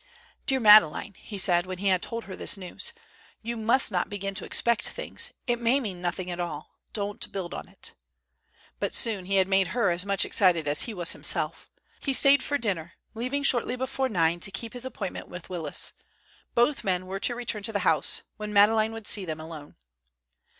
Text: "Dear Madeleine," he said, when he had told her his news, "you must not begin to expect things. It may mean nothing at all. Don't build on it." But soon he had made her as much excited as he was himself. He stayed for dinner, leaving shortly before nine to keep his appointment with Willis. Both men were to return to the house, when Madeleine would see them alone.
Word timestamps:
"Dear 0.47 0.59
Madeleine," 0.59 1.13
he 1.15 1.37
said, 1.37 1.67
when 1.67 1.77
he 1.77 1.89
had 1.89 2.01
told 2.01 2.23
her 2.23 2.35
his 2.35 2.57
news, 2.57 2.91
"you 3.43 3.55
must 3.55 3.91
not 3.91 4.09
begin 4.09 4.33
to 4.33 4.45
expect 4.45 4.89
things. 4.89 5.29
It 5.45 5.59
may 5.59 5.79
mean 5.79 6.01
nothing 6.01 6.31
at 6.31 6.39
all. 6.39 6.71
Don't 6.91 7.31
build 7.31 7.53
on 7.53 7.67
it." 7.67 7.93
But 8.79 8.95
soon 8.95 9.25
he 9.25 9.35
had 9.35 9.47
made 9.47 9.77
her 9.77 9.91
as 9.91 10.03
much 10.03 10.25
excited 10.25 10.67
as 10.67 10.81
he 10.89 10.93
was 10.95 11.11
himself. 11.11 11.69
He 11.99 12.13
stayed 12.13 12.41
for 12.41 12.57
dinner, 12.57 12.93
leaving 13.13 13.43
shortly 13.43 13.75
before 13.75 14.09
nine 14.09 14.39
to 14.39 14.49
keep 14.49 14.73
his 14.73 14.85
appointment 14.85 15.29
with 15.29 15.51
Willis. 15.51 15.93
Both 16.55 16.83
men 16.83 17.05
were 17.05 17.19
to 17.19 17.35
return 17.35 17.61
to 17.61 17.71
the 17.71 17.85
house, 17.85 18.23
when 18.37 18.51
Madeleine 18.51 18.93
would 18.93 19.05
see 19.05 19.23
them 19.23 19.39
alone. 19.39 19.75